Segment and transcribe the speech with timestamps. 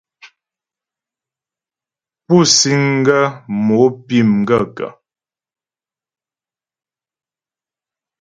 [2.25, 3.23] Pú síŋ ghə́
[3.65, 4.89] mo pí m gaə̂kə́?